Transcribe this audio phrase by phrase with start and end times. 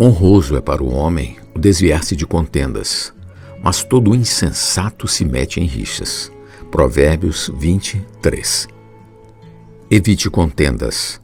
[0.00, 3.12] Honroso é para o homem o desviar-se de contendas,
[3.60, 6.30] mas todo insensato se mete em rixas.
[6.70, 8.68] Provérbios 23.
[9.90, 11.20] Evite contendas.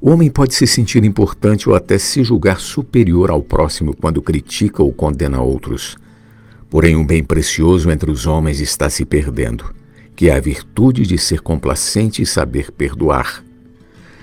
[0.00, 4.82] O homem pode se sentir importante ou até se julgar superior ao próximo quando critica
[4.82, 5.96] ou condena outros.
[6.68, 9.72] Porém, um bem precioso entre os homens está se perdendo,
[10.16, 13.44] que é a virtude de ser complacente e saber perdoar.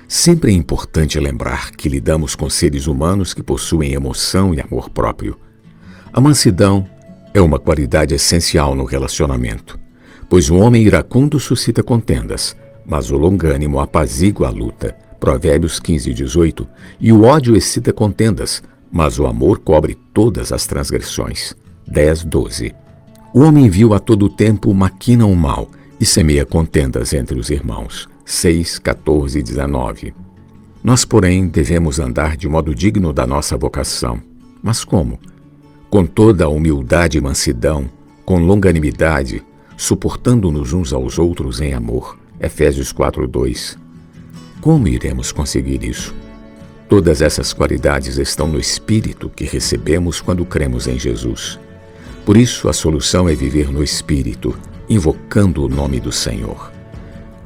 [0.07, 5.38] Sempre é importante lembrar que lidamos com seres humanos que possuem emoção e amor próprio.
[6.13, 6.88] A mansidão
[7.33, 9.77] é uma qualidade essencial no relacionamento,
[10.30, 14.95] pois o homem iracundo suscita contendas, mas o longânimo apazigua a luta.
[15.20, 16.67] Provérbios 15, 18.
[17.02, 21.53] E o ódio excita contendas, mas o amor cobre todas as transgressões.
[21.85, 22.73] 10, 12.
[23.33, 25.69] O homem viu a todo tempo maquina o mal
[25.99, 28.08] e semeia contendas entre os irmãos.
[28.30, 30.14] 6, 14 e 19.
[30.83, 34.22] Nós, porém, devemos andar de modo digno da nossa vocação.
[34.61, 35.17] Mas como?
[35.89, 37.89] Com toda a humildade e mansidão,
[38.25, 39.42] com longanimidade,
[39.78, 42.19] suportando-nos uns aos outros em amor.
[42.38, 43.78] Efésios 4, 2.
[44.59, 46.14] Como iremos conseguir isso?
[46.89, 51.58] Todas essas qualidades estão no Espírito que recebemos quando cremos em Jesus.
[52.25, 54.53] Por isso, a solução é viver no Espírito,
[54.89, 56.75] invocando o nome do Senhor.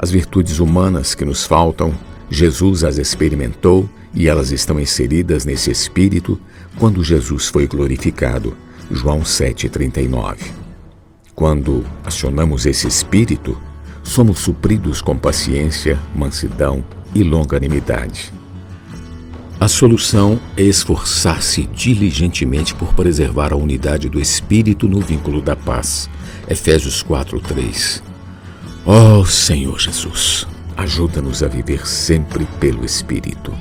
[0.02, 1.94] As virtudes humanas que nos faltam,
[2.28, 6.42] Jesus as experimentou e elas estão inseridas nesse Espírito
[6.80, 8.58] quando Jesus foi glorificado.
[8.90, 10.38] João 7,39.
[11.36, 13.56] Quando acionamos esse Espírito,
[14.02, 18.34] somos supridos com paciência, mansidão e longanimidade.
[19.60, 26.10] A solução é esforçar-se diligentemente por preservar a unidade do Espírito no vínculo da paz.
[26.50, 28.11] Efésios 4:3.
[28.84, 33.54] Ó oh, Senhor Jesus, ajuda-nos a viver sempre pelo Espírito.